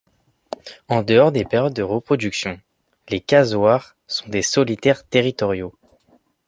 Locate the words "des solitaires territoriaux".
4.29-5.75